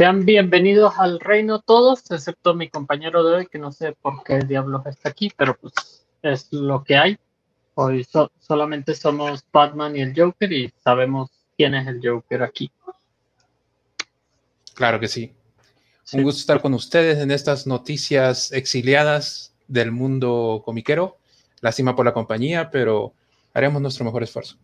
Sean 0.00 0.24
bienvenidos 0.24 0.94
al 0.96 1.20
reino 1.20 1.60
todos, 1.60 2.10
excepto 2.10 2.54
mi 2.54 2.70
compañero 2.70 3.22
de 3.22 3.34
hoy, 3.34 3.46
que 3.48 3.58
no 3.58 3.70
sé 3.70 3.92
por 3.92 4.24
qué 4.24 4.38
diablos 4.38 4.86
está 4.86 5.10
aquí, 5.10 5.30
pero 5.36 5.54
pues 5.58 6.06
es 6.22 6.50
lo 6.52 6.82
que 6.82 6.96
hay. 6.96 7.18
Hoy 7.74 8.08
solamente 8.38 8.94
somos 8.94 9.44
Batman 9.52 9.94
y 9.94 10.00
el 10.00 10.14
Joker 10.18 10.50
y 10.54 10.72
sabemos 10.82 11.28
quién 11.54 11.74
es 11.74 11.86
el 11.86 12.00
Joker 12.02 12.42
aquí. 12.42 12.72
Claro 14.72 14.98
que 14.98 15.08
sí. 15.08 15.34
Un 16.14 16.22
gusto 16.22 16.40
estar 16.40 16.62
con 16.62 16.72
ustedes 16.72 17.18
en 17.18 17.30
estas 17.30 17.66
noticias 17.66 18.52
exiliadas 18.52 19.52
del 19.68 19.92
mundo 19.92 20.62
comiquero. 20.64 21.18
Lástima 21.60 21.94
por 21.94 22.06
la 22.06 22.14
compañía, 22.14 22.70
pero 22.70 23.12
haremos 23.52 23.82
nuestro 23.82 24.06
mejor 24.06 24.22
esfuerzo. 24.22 24.56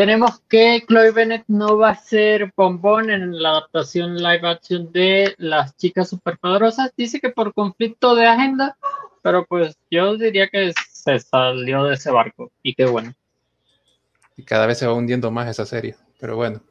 Tenemos 0.00 0.40
que 0.48 0.82
Chloe 0.88 1.10
Bennett 1.10 1.44
no 1.48 1.76
va 1.76 1.90
a 1.90 1.94
ser 1.94 2.54
bombón 2.56 3.10
en 3.10 3.38
la 3.38 3.50
adaptación 3.50 4.16
live 4.16 4.48
action 4.48 4.90
de 4.92 5.34
Las 5.36 5.76
Chicas 5.76 6.08
Superpoderosas. 6.08 6.90
Dice 6.96 7.20
que 7.20 7.28
por 7.28 7.52
conflicto 7.52 8.14
de 8.14 8.24
agenda, 8.24 8.78
pero 9.20 9.44
pues 9.44 9.76
yo 9.90 10.16
diría 10.16 10.48
que 10.48 10.72
se 10.90 11.18
salió 11.18 11.84
de 11.84 11.96
ese 11.96 12.10
barco 12.10 12.50
y 12.62 12.74
qué 12.74 12.86
bueno. 12.86 13.12
Y 14.38 14.42
cada 14.42 14.64
vez 14.64 14.78
se 14.78 14.86
va 14.86 14.94
hundiendo 14.94 15.30
más 15.30 15.50
esa 15.50 15.66
serie, 15.66 15.96
pero 16.18 16.34
bueno. 16.34 16.62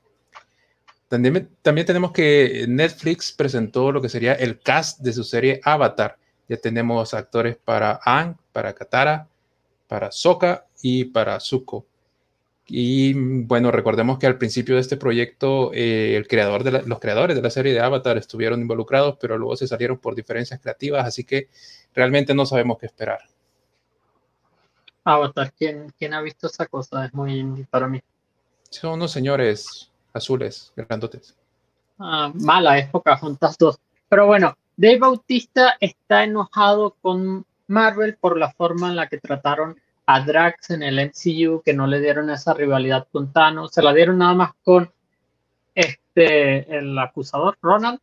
También, 1.08 1.52
también 1.62 1.86
tenemos 1.86 2.12
que 2.12 2.66
Netflix 2.68 3.32
presentó 3.32 3.92
lo 3.92 4.02
que 4.02 4.10
sería 4.10 4.34
el 4.34 4.60
cast 4.60 5.02
de 5.02 5.14
su 5.14 5.24
serie 5.24 5.62
Avatar. 5.64 6.18
Ya 6.48 6.58
tenemos 6.58 7.14
actores 7.14 7.58
para 7.58 8.00
Ang, 8.04 8.38
para 8.52 8.74
Katara, 8.74 9.28
para 9.88 10.12
Sokka 10.12 10.66
y 10.82 11.06
para 11.06 11.40
Zuko. 11.40 11.86
Y 12.72 13.14
bueno, 13.14 13.72
recordemos 13.72 14.20
que 14.20 14.28
al 14.28 14.38
principio 14.38 14.76
de 14.76 14.82
este 14.82 14.96
proyecto, 14.96 15.72
eh, 15.74 16.16
el 16.16 16.28
creador 16.28 16.64
de 16.64 16.84
los 16.84 17.00
creadores 17.00 17.36
de 17.36 17.42
la 17.42 17.50
serie 17.50 17.74
de 17.74 17.80
Avatar 17.80 18.18
estuvieron 18.18 18.62
involucrados, 18.62 19.18
pero 19.20 19.40
luego 19.40 19.56
se 19.56 19.68
salieron 19.68 19.98
por 19.98 20.14
diferencias 20.14 20.60
creativas, 20.60 21.06
así 21.06 21.24
que 21.24 21.50
realmente 21.96 22.36
no 22.36 22.46
sabemos 22.46 22.78
qué 22.78 22.86
esperar. 22.86 23.22
Avatar, 25.04 25.52
¿quién, 25.58 25.92
quién 25.98 26.14
ha 26.14 26.22
visto 26.22 26.46
esa 26.46 26.68
cosa? 26.68 27.06
Es 27.06 27.14
muy 27.14 27.40
indie 27.40 27.66
para 27.68 27.88
mí. 27.88 28.00
Son 28.70 28.94
unos 28.94 29.12
señores 29.12 29.92
azules, 30.14 30.72
grandotes. 30.76 31.36
Ah, 31.98 32.32
mala 32.36 32.78
época, 32.78 33.18
juntas 33.18 33.58
dos. 33.58 33.80
Pero 34.08 34.28
bueno, 34.28 34.56
Dave 34.78 35.00
Bautista 35.00 35.76
está 35.80 36.24
enojado 36.24 36.96
con 37.02 37.46
Marvel 37.68 38.16
por 38.18 38.38
la 38.38 38.52
forma 38.52 38.90
en 38.90 38.96
la 38.96 39.08
que 39.08 39.18
trataron 39.18 39.80
a 40.12 40.22
Drax 40.22 40.72
en 40.72 40.82
el 40.82 41.00
MCU, 41.00 41.62
que 41.64 41.72
no 41.72 41.86
le 41.86 42.02
dieron 42.02 42.32
esa 42.32 42.56
rivalidad 42.56 43.08
con 43.12 43.32
Thanos, 43.32 43.72
se 43.72 43.84
la 43.84 43.94
dieron 43.94 44.18
nada 44.18 44.34
más 44.34 44.54
con 44.64 44.92
este, 45.76 46.76
el 46.76 46.98
acusador, 46.98 47.56
Ronald, 47.62 48.00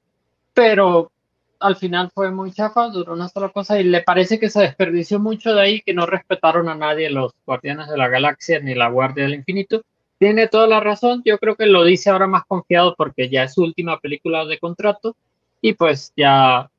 pero 0.54 1.10
al 1.58 1.74
final 1.74 2.12
fue 2.14 2.30
muy 2.30 2.52
chafa, 2.52 2.90
duró 2.90 3.14
una 3.14 3.28
sola 3.28 3.48
cosa 3.48 3.80
y 3.80 3.82
le 3.82 4.02
parece 4.02 4.38
que 4.38 4.50
se 4.50 4.60
desperdició 4.60 5.18
mucho 5.18 5.52
de 5.52 5.60
ahí, 5.60 5.80
que 5.80 5.94
no 5.94 6.06
respetaron 6.06 6.68
a 6.68 6.76
nadie 6.76 7.10
los 7.10 7.32
Guardianes 7.44 7.88
de 7.88 7.96
la 7.96 8.06
Galaxia 8.06 8.60
ni 8.60 8.76
la 8.76 8.88
Guardia 8.88 9.24
del 9.24 9.34
Infinito. 9.34 9.82
Tiene 10.16 10.46
toda 10.46 10.68
la 10.68 10.78
razón, 10.78 11.22
yo 11.24 11.38
creo 11.38 11.56
que 11.56 11.66
lo 11.66 11.82
dice 11.82 12.10
ahora 12.10 12.28
más 12.28 12.44
confiado 12.46 12.94
porque 12.96 13.28
ya 13.28 13.42
es 13.42 13.54
su 13.54 13.64
última 13.64 13.98
película 13.98 14.44
de 14.44 14.60
contrato 14.60 15.16
y 15.60 15.72
pues 15.72 16.12
ya 16.16 16.70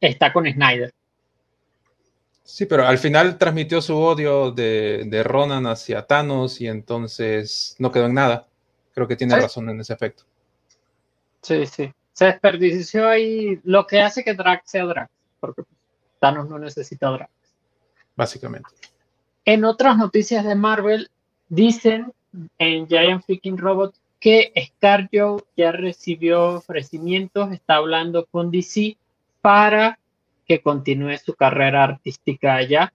está 0.00 0.32
con 0.32 0.50
Snyder. 0.50 0.94
Sí, 2.50 2.66
pero 2.66 2.84
al 2.84 2.98
final 2.98 3.38
transmitió 3.38 3.80
su 3.80 3.96
odio 3.96 4.50
de, 4.50 5.22
Ronan 5.24 5.68
hacia 5.68 6.04
Thanos 6.04 6.60
y 6.60 6.66
entonces 6.66 7.76
no 7.78 7.92
quedó 7.92 8.06
en 8.06 8.14
nada. 8.14 8.48
Creo 8.92 9.06
que 9.06 9.14
tiene 9.14 9.36
razón 9.36 9.70
en 9.70 9.80
ese 9.80 9.92
aspecto. 9.92 10.24
Sí, 11.42 11.64
sí. 11.66 11.92
Se 12.12 12.24
desperdició 12.24 13.08
ahí 13.08 13.60
lo 13.62 13.86
que 13.86 14.00
hace 14.00 14.24
que 14.24 14.34
Drax 14.34 14.68
sea 14.68 14.84
Drax, 14.84 15.08
porque 15.38 15.62
Thanos 16.18 16.48
no 16.48 16.58
necesita 16.58 17.08
Drax. 17.10 17.30
Básicamente. 18.16 18.68
En 19.44 19.64
otras 19.64 19.96
noticias 19.96 20.44
de 20.44 20.56
Marvel, 20.56 21.08
dicen 21.48 22.12
en 22.58 22.88
Giant 22.88 23.24
Freaking 23.24 23.58
Robot 23.58 23.94
que 24.18 24.52
ScarJo 24.56 25.46
ya 25.56 25.70
recibió 25.70 26.56
ofrecimientos, 26.56 27.52
está 27.52 27.76
hablando 27.76 28.26
con 28.26 28.50
DC 28.50 28.96
para 29.40 30.00
que 30.50 30.60
continúe 30.60 31.16
su 31.24 31.34
carrera 31.34 31.84
artística 31.84 32.56
allá, 32.56 32.92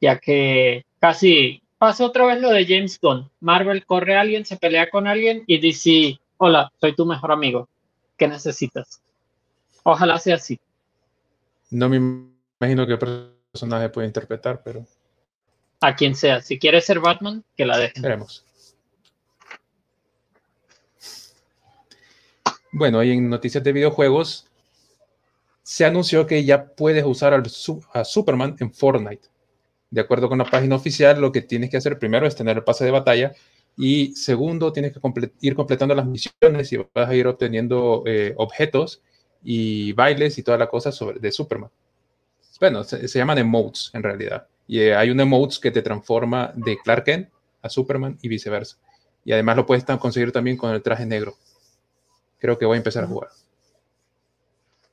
ya 0.00 0.20
que 0.20 0.86
casi 1.00 1.60
pasó 1.76 2.06
otra 2.06 2.24
vez 2.24 2.40
lo 2.40 2.50
de 2.50 2.64
James 2.64 3.00
Gunn. 3.02 3.28
Marvel 3.40 3.84
corre 3.84 4.16
a 4.16 4.20
alguien, 4.20 4.46
se 4.46 4.58
pelea 4.58 4.88
con 4.88 5.08
alguien 5.08 5.42
y 5.48 5.58
dice, 5.58 6.20
hola, 6.36 6.70
soy 6.80 6.94
tu 6.94 7.04
mejor 7.04 7.32
amigo, 7.32 7.68
¿qué 8.16 8.28
necesitas? 8.28 9.02
Ojalá 9.82 10.20
sea 10.20 10.36
así. 10.36 10.60
No 11.70 11.88
me 11.88 11.96
imagino 12.60 12.86
qué 12.86 12.96
personaje 12.96 13.88
puede 13.88 14.06
interpretar, 14.06 14.62
pero... 14.62 14.86
A 15.80 15.96
quien 15.96 16.14
sea, 16.14 16.42
si 16.42 16.60
quiere 16.60 16.80
ser 16.80 17.00
Batman, 17.00 17.42
que 17.56 17.66
la 17.66 17.76
dejen. 17.76 18.02
Veremos. 18.04 18.44
Bueno, 22.70 23.02
y 23.02 23.10
en 23.10 23.28
noticias 23.28 23.64
de 23.64 23.72
videojuegos, 23.72 24.47
se 25.68 25.84
anunció 25.84 26.26
que 26.26 26.46
ya 26.46 26.64
puedes 26.64 27.04
usar 27.04 27.34
a 27.92 28.04
Superman 28.04 28.56
en 28.58 28.72
Fortnite. 28.72 29.28
De 29.90 30.00
acuerdo 30.00 30.30
con 30.30 30.38
la 30.38 30.46
página 30.46 30.76
oficial, 30.76 31.20
lo 31.20 31.30
que 31.30 31.42
tienes 31.42 31.68
que 31.68 31.76
hacer 31.76 31.98
primero 31.98 32.26
es 32.26 32.34
tener 32.34 32.56
el 32.56 32.64
pase 32.64 32.86
de 32.86 32.90
batalla 32.90 33.34
y 33.76 34.16
segundo, 34.16 34.72
tienes 34.72 34.94
que 34.94 35.00
ir 35.42 35.54
completando 35.54 35.94
las 35.94 36.06
misiones 36.06 36.72
y 36.72 36.78
vas 36.78 37.10
a 37.10 37.14
ir 37.14 37.26
obteniendo 37.26 38.02
eh, 38.06 38.32
objetos 38.38 39.02
y 39.44 39.92
bailes 39.92 40.38
y 40.38 40.42
toda 40.42 40.56
la 40.56 40.68
cosa 40.68 40.90
sobre, 40.90 41.20
de 41.20 41.30
Superman. 41.30 41.70
Bueno, 42.58 42.82
se, 42.82 43.06
llaman 43.06 43.36
emotes 43.36 43.90
en 43.92 44.02
realidad. 44.02 44.46
Y 44.66 44.80
eh, 44.80 44.94
hay 44.94 45.10
un 45.10 45.20
emotes 45.20 45.58
que 45.58 45.70
te 45.70 45.82
transforma 45.82 46.50
de 46.56 46.78
Clark 46.78 47.04
Kent 47.04 47.28
a 47.60 47.68
Superman 47.68 48.16
y 48.22 48.28
viceversa. 48.28 48.78
Y 49.22 49.32
además 49.32 49.56
lo 49.56 49.66
puedes 49.66 49.84
conseguir 49.84 50.32
también 50.32 50.56
con 50.56 50.74
el 50.74 50.80
traje 50.80 51.04
negro. 51.04 51.36
Creo 52.38 52.56
que 52.56 52.64
voy 52.64 52.76
a 52.76 52.78
empezar 52.78 53.04
a 53.04 53.06
jugar. 53.06 53.28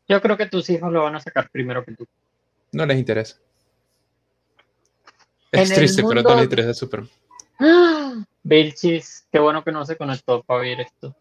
Yo 0.08 0.22
creo 0.22 0.38
que 0.38 0.46
tus 0.46 0.70
hijos 0.70 0.92
lo 0.92 1.04
van 1.04 1.16
a 1.16 1.20
sacar 1.20 1.50
primero 1.50 1.84
que 1.84 1.94
tú. 1.94 2.06
No 2.72 2.86
les 2.86 2.98
interesa. 2.98 3.38
Es 5.52 5.74
triste, 5.74 6.04
pero 6.04 6.22
no 6.22 6.36
les 6.36 6.44
interesa 6.44 6.74
Superman. 6.74 7.10
¡Ah! 7.60 8.26
Vilchis, 8.44 9.28
qué 9.32 9.40
bueno 9.40 9.64
que 9.64 9.72
no 9.72 9.86
se 9.86 9.98
conectó 9.98 10.44
para 10.44 10.62
ver 10.62 10.82
esto. 10.82 11.16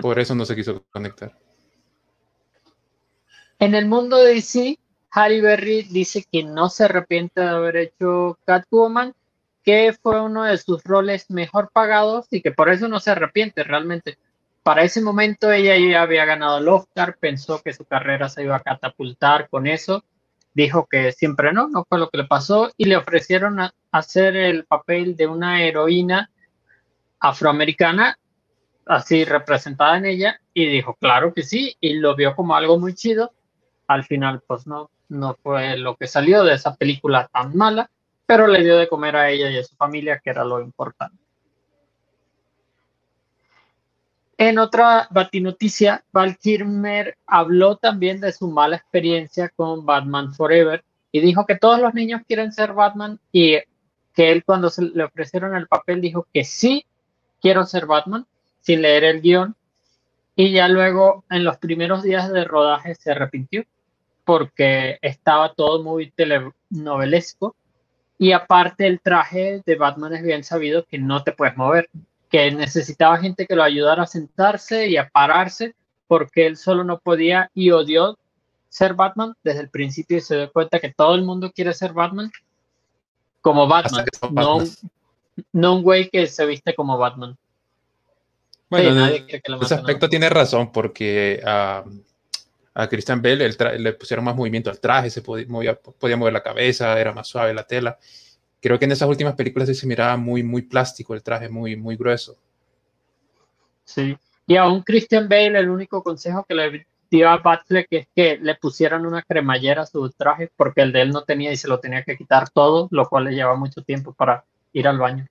Por 0.00 0.18
eso 0.18 0.34
no 0.34 0.44
se 0.44 0.56
quiso 0.56 0.84
conectar. 0.90 1.38
En 3.58 3.74
el 3.74 3.86
mundo 3.86 4.16
de 4.16 4.34
DC, 4.34 4.78
Harry 5.10 5.40
Berry 5.40 5.82
dice 5.82 6.24
que 6.30 6.42
no 6.42 6.68
se 6.68 6.84
arrepiente 6.84 7.40
de 7.40 7.48
haber 7.48 7.76
hecho 7.76 8.38
Catwoman, 8.44 9.14
que 9.62 9.94
fue 10.02 10.20
uno 10.20 10.44
de 10.44 10.58
sus 10.58 10.82
roles 10.84 11.30
mejor 11.30 11.70
pagados 11.72 12.26
y 12.30 12.42
que 12.42 12.50
por 12.50 12.68
eso 12.68 12.88
no 12.88 13.00
se 13.00 13.12
arrepiente 13.12 13.64
realmente 13.64 14.18
para 14.66 14.82
ese 14.82 15.00
momento 15.00 15.52
ella 15.52 15.78
ya 15.78 16.02
había 16.02 16.24
ganado 16.24 16.58
el 16.58 16.66
Oscar, 16.66 17.18
pensó 17.20 17.62
que 17.62 17.72
su 17.72 17.84
carrera 17.84 18.28
se 18.28 18.42
iba 18.42 18.56
a 18.56 18.64
catapultar 18.64 19.48
con 19.48 19.68
eso, 19.68 20.02
dijo 20.54 20.88
que 20.90 21.12
siempre 21.12 21.52
no, 21.52 21.68
no 21.68 21.84
fue 21.88 22.00
lo 22.00 22.10
que 22.10 22.18
le 22.18 22.24
pasó 22.24 22.72
y 22.76 22.86
le 22.86 22.96
ofrecieron 22.96 23.60
hacer 23.92 24.34
el 24.34 24.64
papel 24.64 25.14
de 25.14 25.28
una 25.28 25.62
heroína 25.62 26.32
afroamericana, 27.20 28.18
así 28.86 29.24
representada 29.24 29.98
en 29.98 30.06
ella, 30.06 30.40
y 30.52 30.66
dijo, 30.66 30.96
claro 31.00 31.32
que 31.32 31.44
sí, 31.44 31.76
y 31.78 32.00
lo 32.00 32.16
vio 32.16 32.34
como 32.34 32.56
algo 32.56 32.76
muy 32.76 32.92
chido. 32.96 33.34
Al 33.86 34.02
final, 34.02 34.42
pues 34.48 34.66
no, 34.66 34.90
no 35.08 35.36
fue 35.44 35.78
lo 35.78 35.94
que 35.94 36.08
salió 36.08 36.42
de 36.42 36.54
esa 36.54 36.74
película 36.74 37.30
tan 37.32 37.56
mala, 37.56 37.88
pero 38.26 38.48
le 38.48 38.64
dio 38.64 38.76
de 38.78 38.88
comer 38.88 39.14
a 39.14 39.30
ella 39.30 39.48
y 39.48 39.58
a 39.58 39.62
su 39.62 39.76
familia, 39.76 40.18
que 40.18 40.30
era 40.30 40.42
lo 40.42 40.60
importante. 40.60 41.25
En 44.38 44.58
otra 44.58 45.08
batinoticia, 45.10 46.04
Val 46.12 46.36
Kilmer 46.36 47.16
habló 47.26 47.76
también 47.76 48.20
de 48.20 48.32
su 48.32 48.50
mala 48.50 48.76
experiencia 48.76 49.48
con 49.48 49.86
Batman 49.86 50.34
Forever 50.34 50.84
y 51.10 51.20
dijo 51.20 51.46
que 51.46 51.56
todos 51.56 51.80
los 51.80 51.94
niños 51.94 52.20
quieren 52.26 52.52
ser 52.52 52.74
Batman 52.74 53.18
y 53.32 53.56
que 54.14 54.32
él 54.32 54.44
cuando 54.44 54.68
se 54.68 54.82
le 54.82 55.04
ofrecieron 55.04 55.56
el 55.56 55.66
papel 55.66 56.02
dijo 56.02 56.26
que 56.34 56.44
sí 56.44 56.84
quiero 57.40 57.64
ser 57.64 57.86
Batman 57.86 58.26
sin 58.60 58.82
leer 58.82 59.04
el 59.04 59.22
guion. 59.22 59.56
Y 60.34 60.52
ya 60.52 60.68
luego 60.68 61.24
en 61.30 61.44
los 61.44 61.56
primeros 61.56 62.02
días 62.02 62.30
de 62.30 62.44
rodaje 62.44 62.94
se 62.94 63.12
arrepintió 63.12 63.64
porque 64.26 64.98
estaba 65.00 65.54
todo 65.54 65.82
muy 65.82 66.10
telenovelesco. 66.10 67.56
Y 68.18 68.32
aparte 68.32 68.86
el 68.86 69.00
traje 69.00 69.62
de 69.64 69.76
Batman 69.76 70.14
es 70.14 70.22
bien 70.22 70.44
sabido 70.44 70.84
que 70.84 70.98
no 70.98 71.22
te 71.22 71.32
puedes 71.32 71.56
mover 71.56 71.88
que 72.30 72.50
necesitaba 72.50 73.18
gente 73.18 73.46
que 73.46 73.56
lo 73.56 73.62
ayudara 73.62 74.02
a 74.02 74.06
sentarse 74.06 74.88
y 74.88 74.96
a 74.96 75.08
pararse 75.08 75.74
porque 76.06 76.46
él 76.46 76.56
solo 76.56 76.84
no 76.84 76.98
podía 76.98 77.50
y 77.54 77.70
odió 77.70 78.18
ser 78.68 78.94
Batman 78.94 79.34
desde 79.42 79.60
el 79.60 79.70
principio 79.70 80.18
y 80.18 80.20
se 80.20 80.36
dio 80.36 80.52
cuenta 80.52 80.80
que 80.80 80.92
todo 80.92 81.14
el 81.14 81.24
mundo 81.24 81.50
quiere 81.52 81.72
ser 81.72 81.92
Batman 81.92 82.30
como 83.40 83.68
Batman, 83.68 84.04
No, 84.32 84.58
no 85.52 85.76
un 85.76 85.82
güey 85.82 86.10
que 86.10 86.26
se 86.26 86.44
viste 86.46 86.74
como 86.74 86.98
Batman. 86.98 87.36
Bueno, 88.68 89.06
en 89.06 89.26
ese 89.62 89.74
aspecto 89.74 90.08
tiene 90.08 90.28
razón, 90.28 90.72
porque 90.72 91.40
a, 91.46 91.84
a 92.74 92.88
Christian 92.88 93.22
Bale 93.22 93.48
le 93.78 93.92
pusieron 93.92 94.24
más 94.24 94.34
movimiento 94.34 94.68
al 94.68 94.80
traje, 94.80 95.10
se 95.10 95.22
podía, 95.22 95.74
podía 95.76 96.16
mover 96.16 96.32
la 96.32 96.42
cabeza, 96.42 96.98
era 96.98 97.12
más 97.12 97.28
suave 97.28 97.54
la 97.54 97.64
tela. 97.64 97.96
Creo 98.60 98.78
que 98.78 98.84
en 98.84 98.92
esas 98.92 99.08
últimas 99.08 99.34
películas 99.34 99.76
se 99.76 99.86
miraba 99.86 100.16
muy, 100.16 100.42
muy 100.42 100.62
plástico 100.62 101.14
el 101.14 101.22
traje, 101.22 101.48
muy, 101.48 101.76
muy 101.76 101.96
grueso. 101.96 102.36
Sí, 103.84 104.16
y 104.46 104.56
a 104.56 104.66
un 104.66 104.82
Christian 104.82 105.28
Bale 105.28 105.58
el 105.58 105.70
único 105.70 106.02
consejo 106.02 106.44
que 106.44 106.54
le 106.54 106.86
dio 107.10 107.28
a 107.28 107.38
Batfleck 107.38 107.86
es 107.90 108.08
que 108.14 108.38
le 108.38 108.54
pusieran 108.56 109.06
una 109.06 109.22
cremallera 109.22 109.82
a 109.82 109.86
su 109.86 110.08
traje 110.10 110.50
porque 110.56 110.82
el 110.82 110.92
de 110.92 111.02
él 111.02 111.10
no 111.10 111.22
tenía 111.22 111.52
y 111.52 111.56
se 111.56 111.68
lo 111.68 111.78
tenía 111.80 112.02
que 112.02 112.16
quitar 112.16 112.50
todo, 112.50 112.88
lo 112.90 113.08
cual 113.08 113.24
le 113.24 113.34
lleva 113.34 113.54
mucho 113.54 113.82
tiempo 113.82 114.12
para 114.12 114.44
ir 114.72 114.88
al 114.88 114.98
baño. 114.98 115.26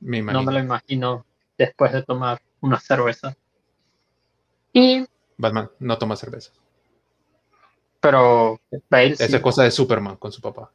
no 0.00 0.42
me 0.42 0.52
lo 0.52 0.58
imagino 0.58 1.24
después 1.56 1.92
de 1.92 2.02
tomar 2.02 2.40
una 2.60 2.78
cerveza. 2.80 3.36
Y 4.72 5.06
Batman 5.36 5.70
no 5.78 5.98
toma 5.98 6.16
cerveza. 6.16 6.52
Pero 8.00 8.60
Bale 8.90 9.12
Esa 9.12 9.24
es 9.24 9.40
cosa 9.40 9.62
de 9.62 9.70
Superman 9.70 10.16
con 10.16 10.32
su 10.32 10.40
papá. 10.40 10.70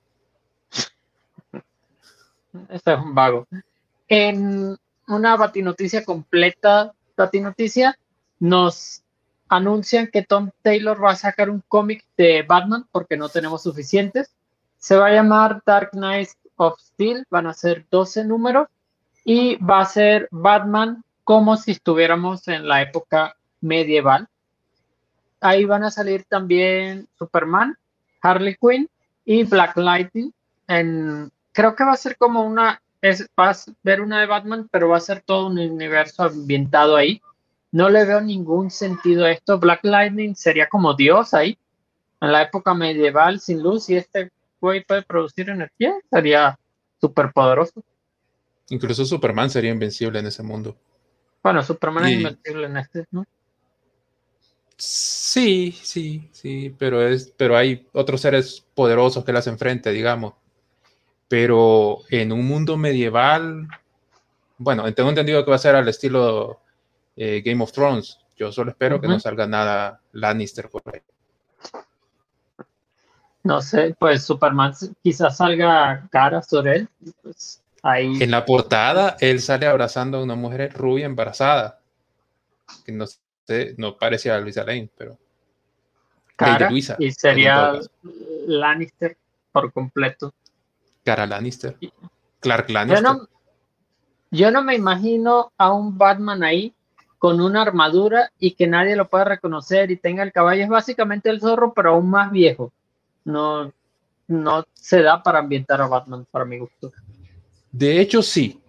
Este 2.70 2.94
es 2.94 3.00
un 3.00 3.16
vago. 3.16 3.48
En 4.08 4.78
una 5.08 5.36
batinoticia 5.36 6.04
completa, 6.04 6.94
batinoticia, 7.16 7.98
nos 8.40 9.04
anuncian 9.48 10.08
que 10.08 10.24
Tom 10.24 10.52
Taylor 10.62 11.04
va 11.04 11.12
a 11.12 11.16
sacar 11.16 11.50
un 11.50 11.62
cómic 11.68 12.06
de 12.18 12.44
Batman 12.44 12.88
porque 12.92 13.18
no 13.18 13.30
tenemos 13.30 13.64
suficientes. 13.64 14.34
Se 14.78 14.96
va 14.96 15.08
a 15.08 15.14
llamar 15.14 15.62
Dark 15.66 15.92
Knight 15.92 16.30
of 16.56 16.80
Steel, 16.80 17.26
van 17.30 17.48
a 17.48 17.54
ser 17.54 17.86
12 17.92 18.26
números 18.26 18.68
y 19.24 19.58
va 19.58 19.82
a 19.82 19.86
ser 19.86 20.28
Batman 20.32 21.04
como 21.24 21.58
si 21.58 21.72
estuviéramos 21.72 22.48
en 22.48 22.68
la 22.68 22.82
época 22.82 23.36
medieval. 23.60 24.28
Ahí 25.40 25.66
van 25.66 25.84
a 25.84 25.92
salir 25.92 26.24
también 26.26 27.08
Superman, 27.18 27.78
Harley 28.22 28.56
Quinn 28.56 28.90
y 29.26 29.44
Black 29.44 29.76
Lightning. 29.78 30.32
En, 30.68 31.32
creo 31.52 31.76
que 31.76 31.84
va 31.84 31.94
a 31.94 31.98
ser 31.98 32.18
como 32.18 32.44
una, 32.44 32.82
es, 33.02 33.30
vas 33.36 33.68
a 33.68 33.74
ver 33.84 34.02
una 34.02 34.20
de 34.20 34.28
Batman, 34.28 34.68
pero 34.72 34.90
va 34.90 34.98
a 34.98 35.02
ser 35.02 35.22
todo 35.22 35.48
un 35.48 35.60
universo 35.60 36.24
ambientado 36.24 36.96
ahí. 36.96 37.22
No 37.72 37.90
le 37.90 38.06
veo 38.06 38.22
ningún 38.22 38.70
sentido 38.70 39.26
a 39.26 39.32
esto. 39.32 39.60
Black 39.60 39.84
Lightning 39.84 40.36
sería 40.36 40.68
como 40.68 40.94
Dios 40.94 41.34
ahí, 41.34 41.58
en 42.20 42.32
la 42.32 42.44
época 42.44 42.74
medieval, 42.74 43.40
sin 43.40 43.64
luz, 43.64 43.90
y 43.90 43.96
este 43.96 44.32
güey 44.60 44.84
puede 44.84 45.02
producir 45.02 45.50
energía, 45.50 45.96
sería 46.10 46.60
súper 47.00 47.32
poderoso. 47.32 47.84
Incluso 48.70 49.06
Superman 49.06 49.50
sería 49.50 49.72
invencible 49.72 50.20
en 50.20 50.28
ese 50.28 50.44
mundo. 50.44 50.78
Bueno, 51.44 51.64
Superman 51.64 52.06
es 52.06 52.12
invencible 52.12 52.68
en 52.68 52.78
este, 52.78 53.06
¿no? 53.12 53.26
Sí, 54.78 55.78
sí, 55.84 56.30
sí, 56.32 56.76
pero 56.78 57.08
es, 57.08 57.34
pero 57.38 57.56
hay 57.56 57.88
otros 57.94 58.22
seres 58.22 58.66
poderosos 58.74 59.24
que 59.24 59.34
las 59.34 59.48
enfrente, 59.48 59.92
digamos. 59.92 60.34
Pero 61.32 62.00
en 62.10 62.34
un 62.34 62.46
mundo 62.46 62.76
medieval, 62.76 63.66
bueno, 64.58 64.94
tengo 64.94 65.08
entendido 65.08 65.46
que 65.46 65.50
va 65.50 65.56
a 65.56 65.60
ser 65.60 65.76
al 65.76 65.88
estilo 65.88 66.60
eh, 67.16 67.42
Game 67.42 67.64
of 67.64 67.72
Thrones. 67.72 68.20
Yo 68.36 68.52
solo 68.52 68.72
espero 68.72 69.00
que 69.00 69.08
no 69.08 69.18
salga 69.18 69.48
nada 69.48 70.02
Lannister 70.12 70.68
por 70.68 70.84
ahí. 70.94 71.00
No 73.44 73.62
sé, 73.62 73.96
pues 73.98 74.26
Superman 74.26 74.74
quizás 75.02 75.38
salga 75.38 76.06
cara 76.12 76.42
sobre 76.42 76.76
él. 76.76 76.90
Pues 77.24 77.62
en 77.82 78.30
la 78.30 78.46
portada, 78.46 79.16
él 79.22 79.40
sale 79.40 79.68
abrazando 79.68 80.18
a 80.18 80.24
una 80.24 80.36
mujer 80.36 80.74
rubia 80.74 81.06
embarazada. 81.06 81.80
Que 82.86 82.92
no 82.92 83.06
sé, 83.08 83.74
no 83.78 83.98
parecía 83.98 84.36
a 84.36 84.40
Luisa 84.42 84.66
Lane, 84.66 84.90
pero. 84.98 85.18
Cara, 86.36 86.70
Luisa, 86.70 86.98
y 87.00 87.10
sería 87.12 87.80
Lannister 88.48 89.16
por 89.54 89.72
completo. 89.72 90.34
Cara 91.04 91.26
Lannister. 91.26 91.78
Clark 92.40 92.70
Lannister. 92.70 93.04
Yo 93.04 93.14
no, 93.14 93.28
yo 94.32 94.52
no 94.52 94.64
me 94.64 94.76
imagino 94.76 95.52
a 95.58 95.74
un 95.74 95.98
Batman 95.98 96.44
ahí 96.44 96.74
con 97.18 97.40
una 97.40 97.62
armadura 97.62 98.32
y 98.40 98.52
que 98.52 98.66
nadie 98.66 98.96
lo 98.96 99.08
pueda 99.08 99.26
reconocer 99.26 99.92
y 99.92 99.98
tenga 99.98 100.24
el 100.24 100.32
caballo. 100.32 100.64
Es 100.64 100.70
básicamente 100.70 101.30
el 101.30 101.40
zorro, 101.40 101.74
pero 101.74 101.92
aún 101.92 102.10
más 102.10 102.32
viejo. 102.32 102.74
No, 103.24 103.72
no 104.28 104.66
se 104.74 105.04
da 105.04 105.22
para 105.22 105.40
ambientar 105.40 105.82
a 105.82 105.88
Batman, 105.88 106.26
para 106.32 106.46
mi 106.46 106.58
gusto. 106.58 106.92
De 107.72 108.02
hecho, 108.02 108.24
sí. 108.24 108.60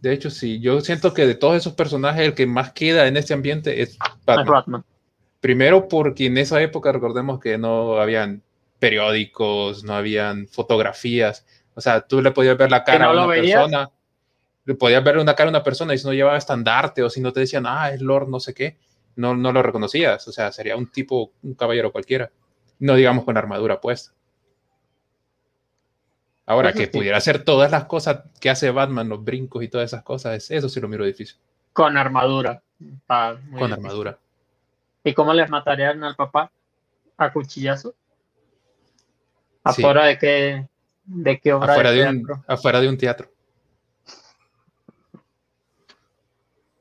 De 0.00 0.12
hecho, 0.12 0.30
sí. 0.30 0.60
Yo 0.60 0.80
siento 0.80 1.14
que 1.14 1.26
de 1.26 1.36
todos 1.36 1.56
esos 1.56 1.72
personajes, 1.72 2.26
el 2.26 2.34
que 2.34 2.46
más 2.46 2.72
queda 2.72 3.06
en 3.06 3.16
este 3.16 3.32
ambiente 3.32 3.80
es 3.80 3.96
Batman. 4.26 4.84
Primero 5.40 5.88
porque 5.88 6.26
en 6.26 6.38
esa 6.38 6.60
época 6.60 6.92
recordemos 6.92 7.40
que 7.40 7.56
no 7.56 7.98
habían 7.98 8.42
periódicos, 8.78 9.84
no 9.84 9.94
habían 9.94 10.48
fotografías. 10.48 11.46
O 11.74 11.80
sea, 11.80 12.00
tú 12.00 12.20
le 12.20 12.30
podías 12.30 12.56
ver 12.56 12.70
la 12.70 12.84
cara 12.84 13.06
a 13.06 13.12
una 13.12 13.26
persona. 13.26 13.90
Le 14.64 14.74
podías 14.74 15.02
ver 15.02 15.18
una 15.18 15.34
cara 15.34 15.48
a 15.48 15.50
una 15.50 15.62
persona 15.62 15.94
y 15.94 15.98
si 15.98 16.06
no 16.06 16.12
llevaba 16.12 16.36
estandarte 16.36 17.02
o 17.02 17.10
si 17.10 17.20
no 17.20 17.32
te 17.32 17.40
decían, 17.40 17.64
ah, 17.66 17.90
es 17.90 18.00
Lord 18.00 18.28
no 18.28 18.38
sé 18.38 18.54
qué, 18.54 18.78
no, 19.16 19.34
no 19.34 19.52
lo 19.52 19.62
reconocías. 19.62 20.26
O 20.28 20.32
sea, 20.32 20.52
sería 20.52 20.76
un 20.76 20.90
tipo, 20.90 21.32
un 21.42 21.54
caballero 21.54 21.90
cualquiera. 21.90 22.30
No 22.78 22.94
digamos 22.94 23.24
con 23.24 23.36
armadura 23.36 23.80
puesta. 23.80 24.12
Ahora, 26.44 26.72
que 26.72 26.88
pudiera 26.88 27.16
hacer 27.16 27.44
todas 27.44 27.70
las 27.70 27.84
cosas 27.84 28.24
que 28.40 28.50
hace 28.50 28.70
Batman, 28.70 29.08
los 29.08 29.24
brincos 29.24 29.62
y 29.62 29.68
todas 29.68 29.86
esas 29.86 30.02
cosas, 30.02 30.50
eso 30.50 30.68
sí 30.68 30.80
lo 30.80 30.88
miro 30.88 31.04
difícil. 31.04 31.38
Con 31.72 31.96
armadura. 31.96 32.62
Con 33.06 33.72
armadura. 33.72 34.18
¿Y 35.04 35.14
cómo 35.14 35.32
les 35.32 35.48
matarían 35.48 36.02
al 36.04 36.16
papá? 36.16 36.50
¿A 37.16 37.32
cuchillazo? 37.32 37.94
¿Afuera 39.64 40.06
de 40.06 40.18
qué, 40.18 40.68
de 41.14 41.38
qué 41.38 41.52
obra 41.52 41.72
afuera 41.72 41.90
de, 41.92 42.08
un, 42.08 42.26
afuera 42.46 42.80
de 42.80 42.88
un 42.88 42.96
teatro. 42.96 43.30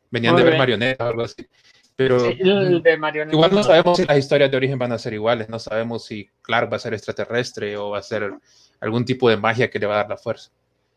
Venían 0.09 0.35
de 0.35 0.43
ver 0.43 0.57
marionetas 0.57 1.05
o 1.05 1.09
algo 1.09 1.23
así. 1.23 1.47
Pero 1.95 2.31
igual 2.31 3.53
no 3.53 3.63
sabemos 3.63 3.97
si 3.97 4.05
las 4.05 4.17
historias 4.17 4.49
de 4.49 4.57
origen 4.57 4.79
van 4.79 4.91
a 4.91 4.97
ser 4.97 5.13
iguales. 5.13 5.49
No 5.49 5.59
sabemos 5.59 6.05
si 6.05 6.29
Clark 6.41 6.71
va 6.71 6.77
a 6.77 6.79
ser 6.79 6.93
extraterrestre 6.93 7.77
o 7.77 7.91
va 7.91 7.99
a 7.99 8.03
ser 8.03 8.33
algún 8.79 9.05
tipo 9.05 9.29
de 9.29 9.37
magia 9.37 9.69
que 9.69 9.79
le 9.79 9.85
va 9.85 9.95
a 9.95 9.97
dar 9.97 10.09
la 10.09 10.17
fuerza. 10.17 10.51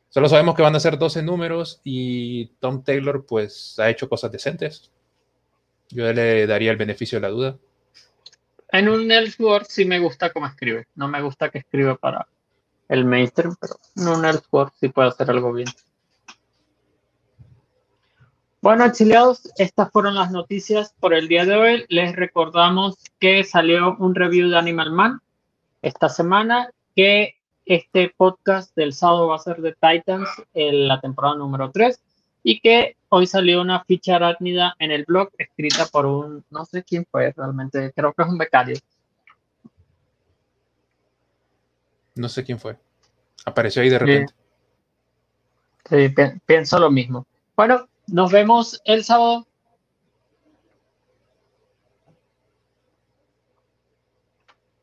Solo 0.08 0.28
sabemos 0.28 0.54
que 0.54 0.62
van 0.62 0.74
a 0.76 0.80
ser 0.80 0.96
12 0.96 1.22
números 1.22 1.80
y 1.84 2.46
Tom 2.60 2.82
Taylor 2.82 3.26
pues 3.26 3.78
ha 3.78 3.90
hecho 3.90 4.08
cosas 4.08 4.30
decentes. 4.32 4.90
Yo 5.90 6.10
le 6.12 6.46
daría 6.46 6.70
el 6.70 6.76
beneficio 6.76 7.18
de 7.18 7.22
la 7.22 7.28
duda. 7.28 7.58
En 8.70 8.88
un 8.88 9.10
Elseworld 9.10 9.66
sí 9.68 9.84
me 9.84 9.98
gusta 9.98 10.32
cómo 10.32 10.46
escribe. 10.46 10.86
No 10.94 11.08
me 11.08 11.20
gusta 11.20 11.50
que 11.50 11.58
escriba 11.58 11.96
para 11.96 12.26
el 12.94 13.04
mainstream, 13.04 13.56
pero 13.60 13.74
en 13.96 14.08
un 14.08 14.24
Elseworld 14.24 14.72
sí 14.80 14.88
puede 14.88 15.08
hacer 15.08 15.30
algo 15.30 15.52
bien. 15.52 15.68
Bueno, 18.62 18.84
exiliados, 18.86 19.50
estas 19.58 19.90
fueron 19.90 20.14
las 20.14 20.30
noticias 20.30 20.94
por 20.98 21.12
el 21.12 21.28
día 21.28 21.44
de 21.44 21.54
hoy. 21.54 21.84
Les 21.88 22.16
recordamos 22.16 22.96
que 23.18 23.44
salió 23.44 23.94
un 23.98 24.14
review 24.14 24.48
de 24.48 24.56
Animal 24.56 24.90
Man 24.90 25.20
esta 25.82 26.08
semana, 26.08 26.70
que 26.96 27.34
este 27.66 28.14
podcast 28.16 28.74
del 28.74 28.94
sábado 28.94 29.28
va 29.28 29.36
a 29.36 29.40
ser 29.40 29.58
de 29.58 29.72
Titans 29.74 30.28
en 30.54 30.88
la 30.88 30.98
temporada 31.00 31.36
número 31.36 31.70
3 31.70 32.00
y 32.42 32.60
que 32.60 32.96
hoy 33.10 33.26
salió 33.26 33.60
una 33.60 33.84
ficha 33.84 34.16
arácnida 34.16 34.74
en 34.78 34.90
el 34.92 35.04
blog 35.04 35.30
escrita 35.36 35.86
por 35.86 36.06
un, 36.06 36.44
no 36.50 36.64
sé 36.64 36.84
quién 36.84 37.06
fue 37.10 37.32
realmente, 37.36 37.92
creo 37.94 38.12
que 38.14 38.22
es 38.22 38.28
un 38.28 38.38
becario. 38.38 38.76
No 42.14 42.28
sé 42.28 42.44
quién 42.44 42.58
fue. 42.58 42.78
Apareció 43.44 43.82
ahí 43.82 43.88
de 43.88 43.98
repente. 43.98 44.34
Sí, 45.88 46.14
pienso 46.46 46.78
lo 46.78 46.90
mismo. 46.90 47.26
Bueno, 47.56 47.88
nos 48.06 48.32
vemos 48.32 48.80
el 48.84 49.04
sábado. 49.04 49.46